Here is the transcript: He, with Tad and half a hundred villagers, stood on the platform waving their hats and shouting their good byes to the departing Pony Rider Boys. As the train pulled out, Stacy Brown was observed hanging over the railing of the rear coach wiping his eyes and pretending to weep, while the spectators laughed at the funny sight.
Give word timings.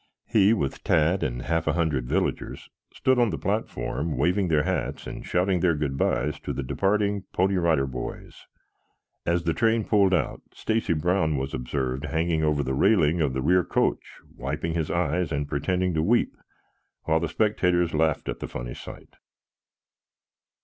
He, 0.25 0.51
with 0.51 0.83
Tad 0.83 1.21
and 1.21 1.43
half 1.43 1.67
a 1.67 1.73
hundred 1.73 2.07
villagers, 2.07 2.71
stood 2.91 3.19
on 3.19 3.29
the 3.29 3.37
platform 3.37 4.17
waving 4.17 4.47
their 4.47 4.63
hats 4.63 5.05
and 5.05 5.23
shouting 5.23 5.59
their 5.59 5.75
good 5.75 5.95
byes 5.95 6.39
to 6.39 6.53
the 6.53 6.63
departing 6.63 7.21
Pony 7.33 7.57
Rider 7.57 7.85
Boys. 7.85 8.47
As 9.27 9.43
the 9.43 9.53
train 9.53 9.83
pulled 9.85 10.11
out, 10.11 10.41
Stacy 10.55 10.93
Brown 10.93 11.37
was 11.37 11.53
observed 11.53 12.05
hanging 12.05 12.43
over 12.43 12.63
the 12.63 12.73
railing 12.73 13.21
of 13.21 13.33
the 13.33 13.43
rear 13.43 13.63
coach 13.63 14.15
wiping 14.35 14.73
his 14.73 14.89
eyes 14.89 15.31
and 15.31 15.47
pretending 15.47 15.93
to 15.93 16.01
weep, 16.01 16.35
while 17.03 17.19
the 17.19 17.29
spectators 17.29 17.93
laughed 17.93 18.27
at 18.27 18.39
the 18.39 18.47
funny 18.47 18.73
sight. 18.73 19.17